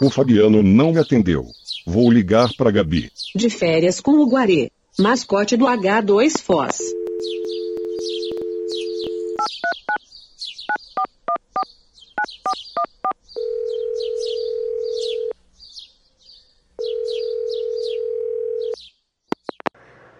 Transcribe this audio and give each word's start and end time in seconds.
O 0.00 0.10
Fabiano 0.10 0.62
não 0.62 0.92
me 0.92 0.98
atendeu. 0.98 1.46
Vou 1.86 2.10
ligar 2.10 2.48
para 2.56 2.70
Gabi. 2.70 3.10
De 3.34 3.50
férias 3.50 4.00
com 4.00 4.12
o 4.12 4.28
Guarê, 4.28 4.70
mascote 4.98 5.56
do 5.56 5.66
H2 5.66 6.40
Foz. 6.40 6.78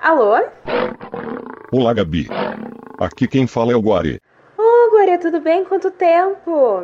Alô? 0.00 0.36
Olá, 1.70 1.93
Gabi. 1.93 2.29
Aqui 2.98 3.29
quem 3.29 3.46
fala 3.46 3.72
é 3.72 3.77
o 3.77 3.82
Guarê. 3.82 4.20
Ô, 4.56 4.62
oh, 4.62 4.90
Guarê, 4.90 5.18
tudo 5.18 5.40
bem? 5.40 5.64
Quanto 5.64 5.90
tempo? 5.90 6.82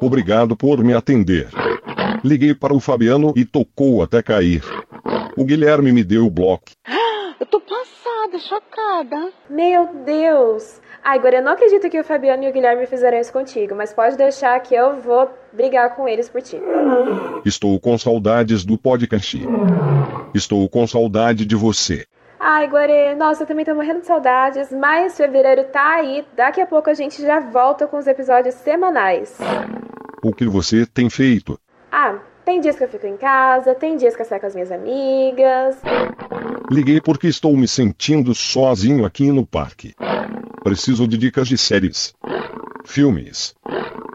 Obrigado 0.00 0.56
por 0.56 0.82
me 0.82 0.94
atender. 0.94 1.48
Liguei 2.24 2.54
para 2.54 2.74
o 2.74 2.80
Fabiano 2.80 3.32
e 3.36 3.44
tocou 3.44 4.02
até 4.02 4.22
cair. 4.22 4.62
O 5.36 5.44
Guilherme 5.44 5.92
me 5.92 6.04
deu 6.04 6.26
o 6.26 6.30
bloco. 6.30 6.64
Eu 7.40 7.46
tô 7.46 7.60
passada, 7.60 8.38
chocada. 8.38 9.32
Meu 9.50 9.88
Deus! 10.04 10.80
Ai, 11.04 11.18
agora 11.18 11.38
eu 11.38 11.42
não 11.42 11.50
acredito 11.50 11.90
que 11.90 11.98
o 11.98 12.04
Fabiano 12.04 12.44
e 12.44 12.48
o 12.48 12.52
Guilherme 12.52 12.86
fizeram 12.86 13.18
isso 13.18 13.32
contigo, 13.32 13.74
mas 13.74 13.92
pode 13.92 14.16
deixar 14.16 14.60
que 14.60 14.72
eu 14.72 15.00
vou 15.00 15.28
brigar 15.52 15.96
com 15.96 16.06
eles 16.06 16.28
por 16.28 16.40
ti. 16.40 16.56
Estou 17.44 17.80
com 17.80 17.98
saudades 17.98 18.64
do 18.64 18.78
podcast. 18.78 19.42
Estou 20.32 20.68
com 20.68 20.86
saudade 20.86 21.44
de 21.44 21.56
você. 21.56 22.06
Ai, 22.44 22.66
Guarê, 22.66 23.14
nossa, 23.14 23.44
eu 23.44 23.46
também 23.46 23.64
tô 23.64 23.72
morrendo 23.72 24.00
de 24.00 24.06
saudades, 24.08 24.72
mas 24.72 25.16
fevereiro 25.16 25.62
tá 25.62 25.94
aí. 25.94 26.26
Daqui 26.34 26.60
a 26.60 26.66
pouco 26.66 26.90
a 26.90 26.94
gente 26.94 27.22
já 27.22 27.38
volta 27.38 27.86
com 27.86 27.96
os 27.96 28.06
episódios 28.08 28.56
semanais. 28.56 29.38
O 30.24 30.32
que 30.32 30.44
você 30.48 30.84
tem 30.84 31.08
feito? 31.08 31.56
Ah, 31.88 32.18
tem 32.44 32.60
dias 32.60 32.74
que 32.74 32.82
eu 32.82 32.88
fico 32.88 33.06
em 33.06 33.16
casa, 33.16 33.76
tem 33.76 33.96
dias 33.96 34.16
que 34.16 34.22
eu 34.22 34.26
saio 34.26 34.40
com 34.40 34.48
as 34.48 34.54
minhas 34.56 34.72
amigas. 34.72 35.80
Liguei 36.68 37.00
porque 37.00 37.28
estou 37.28 37.56
me 37.56 37.68
sentindo 37.68 38.34
sozinho 38.34 39.06
aqui 39.06 39.30
no 39.30 39.46
parque. 39.46 39.94
Preciso 40.64 41.06
de 41.06 41.16
dicas 41.16 41.46
de 41.46 41.56
séries, 41.56 42.12
filmes, 42.84 43.54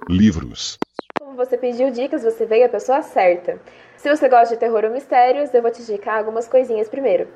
livros. 0.09 0.77
Como 1.17 1.33
você 1.37 1.57
pediu 1.57 1.91
dicas, 1.91 2.23
você 2.23 2.45
veio 2.45 2.65
a 2.65 2.69
pessoa 2.69 3.01
certa. 3.01 3.57
Se 3.95 4.13
você 4.13 4.27
gosta 4.27 4.53
de 4.53 4.59
terror 4.59 4.83
ou 4.83 4.91
mistérios, 4.91 5.53
eu 5.53 5.61
vou 5.61 5.71
te 5.71 5.81
indicar 5.81 6.17
algumas 6.17 6.45
coisinhas 6.45 6.89
primeiro. 6.89 7.29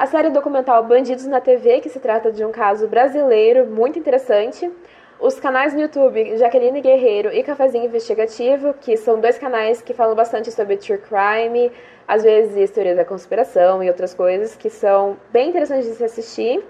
A 0.00 0.06
série 0.06 0.30
documental 0.30 0.82
Bandidos 0.82 1.26
na 1.26 1.42
TV, 1.42 1.82
que 1.82 1.90
se 1.90 2.00
trata 2.00 2.32
de 2.32 2.42
um 2.42 2.50
caso 2.50 2.88
brasileiro 2.88 3.66
muito 3.66 3.98
interessante. 3.98 4.72
Os 5.20 5.38
canais 5.38 5.74
no 5.74 5.80
YouTube 5.82 6.38
Jaqueline 6.38 6.80
Guerreiro 6.80 7.30
e 7.30 7.42
Cafezinho 7.42 7.84
Investigativo, 7.84 8.72
que 8.80 8.96
são 8.96 9.20
dois 9.20 9.36
canais 9.36 9.82
que 9.82 9.92
falam 9.92 10.16
bastante 10.16 10.50
sobre 10.50 10.78
true 10.78 10.96
crime, 10.96 11.70
às 12.08 12.22
vezes 12.22 12.70
teoria 12.70 12.94
da 12.94 13.04
conspiração 13.04 13.84
e 13.84 13.90
outras 13.90 14.14
coisas 14.14 14.56
que 14.56 14.70
são 14.70 15.18
bem 15.30 15.50
interessantes 15.50 15.86
de 15.86 15.92
se 15.92 16.04
assistir. 16.04 16.64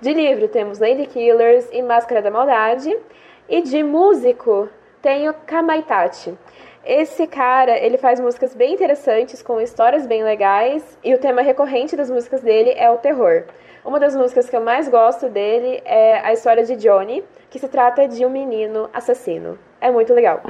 De 0.00 0.14
livro 0.14 0.46
temos 0.46 0.78
Lady 0.78 1.06
Killers 1.08 1.68
e 1.72 1.82
Máscara 1.82 2.22
da 2.22 2.30
Maldade. 2.30 2.96
E 3.48 3.62
de 3.62 3.82
músico 3.82 4.68
tenho 5.02 5.34
Kamaitachi. 5.44 6.38
Esse 6.86 7.26
cara, 7.26 7.76
ele 7.76 7.98
faz 7.98 8.20
músicas 8.20 8.54
bem 8.54 8.74
interessantes, 8.74 9.42
com 9.42 9.60
histórias 9.60 10.06
bem 10.06 10.22
legais, 10.22 10.96
e 11.02 11.12
o 11.12 11.18
tema 11.18 11.42
recorrente 11.42 11.96
das 11.96 12.08
músicas 12.08 12.42
dele 12.42 12.72
é 12.76 12.88
o 12.88 12.96
terror. 12.96 13.42
Uma 13.84 13.98
das 13.98 14.14
músicas 14.14 14.48
que 14.48 14.54
eu 14.54 14.60
mais 14.60 14.88
gosto 14.88 15.28
dele 15.28 15.82
é 15.84 16.20
a 16.20 16.32
história 16.32 16.62
de 16.62 16.76
Johnny, 16.76 17.24
que 17.50 17.58
se 17.58 17.66
trata 17.66 18.06
de 18.06 18.24
um 18.24 18.30
menino 18.30 18.88
assassino. 18.94 19.58
É 19.80 19.90
muito 19.90 20.14
legal. 20.14 20.40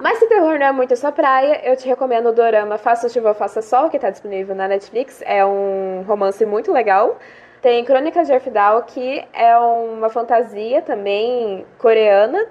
Mas 0.00 0.18
se 0.18 0.26
terror 0.26 0.58
não 0.58 0.66
é 0.66 0.72
muito 0.72 0.94
a 0.94 0.96
sua 0.96 1.12
praia, 1.12 1.60
eu 1.64 1.76
te 1.76 1.86
recomendo 1.86 2.30
o 2.30 2.32
dorama 2.32 2.76
Faça 2.76 3.08
Chuva, 3.08 3.32
Faça 3.32 3.62
Sol, 3.62 3.88
que 3.88 3.96
está 3.96 4.10
disponível 4.10 4.56
na 4.56 4.66
Netflix. 4.66 5.22
É 5.24 5.46
um 5.46 6.02
romance 6.08 6.44
muito 6.44 6.72
legal. 6.72 7.18
Tem 7.62 7.84
Crônicas 7.84 8.26
de 8.26 8.32
Arfidal, 8.32 8.82
que 8.82 9.24
é 9.32 9.56
uma 9.56 10.10
fantasia 10.10 10.82
também 10.82 11.64
coreana 11.78 12.44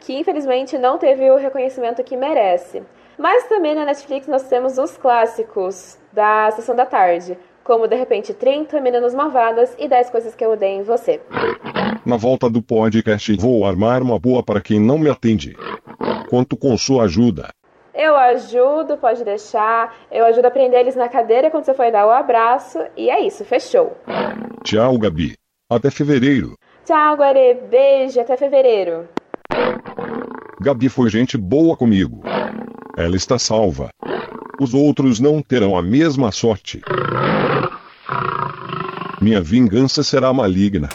que 0.00 0.18
infelizmente 0.18 0.78
não 0.78 0.98
teve 0.98 1.30
o 1.30 1.36
reconhecimento 1.36 2.02
que 2.02 2.16
merece. 2.16 2.82
Mas 3.18 3.48
também 3.48 3.74
na 3.74 3.84
Netflix 3.84 4.28
nós 4.28 4.44
temos 4.44 4.78
os 4.78 4.96
clássicos 4.96 5.98
da 6.12 6.50
sessão 6.52 6.74
da 6.76 6.86
tarde, 6.86 7.36
como 7.64 7.88
de 7.88 7.96
repente 7.96 8.32
30 8.32 8.80
Meninas 8.80 9.14
Malvadas 9.14 9.74
e 9.78 9.88
10 9.88 10.10
Coisas 10.10 10.34
que 10.34 10.44
eu 10.44 10.52
odeio 10.52 10.80
em 10.80 10.82
você. 10.82 11.20
Na 12.06 12.16
volta 12.16 12.48
do 12.48 12.62
podcast, 12.62 13.36
vou 13.36 13.66
armar 13.66 14.02
uma 14.02 14.18
boa 14.18 14.42
para 14.42 14.60
quem 14.60 14.80
não 14.80 14.98
me 14.98 15.10
atende. 15.10 15.56
Conto 16.30 16.56
com 16.56 16.76
sua 16.78 17.04
ajuda. 17.04 17.48
Eu 17.92 18.16
ajudo, 18.16 18.96
pode 18.96 19.24
deixar. 19.24 19.92
Eu 20.10 20.24
ajudo 20.24 20.46
a 20.46 20.50
prender 20.52 20.80
eles 20.80 20.94
na 20.94 21.08
cadeira 21.08 21.50
quando 21.50 21.64
você 21.64 21.74
for 21.74 21.90
dar 21.90 22.06
o 22.06 22.10
abraço. 22.10 22.78
E 22.96 23.10
é 23.10 23.20
isso, 23.20 23.44
fechou. 23.44 23.96
Tchau, 24.62 24.96
Gabi. 24.96 25.34
Até 25.68 25.90
fevereiro. 25.90 26.54
Tchau, 26.84 27.16
Guarê. 27.16 27.54
Beijo, 27.54 28.20
até 28.20 28.36
fevereiro. 28.36 29.08
Gabi 30.60 30.88
foi 30.88 31.08
gente 31.08 31.36
boa 31.36 31.76
comigo. 31.76 32.22
Ela 32.96 33.16
está 33.16 33.38
salva. 33.38 33.90
Os 34.60 34.74
outros 34.74 35.20
não 35.20 35.40
terão 35.40 35.76
a 35.76 35.82
mesma 35.82 36.32
sorte. 36.32 36.80
Minha 39.20 39.40
vingança 39.40 40.02
será 40.02 40.32
maligna. 40.32 40.88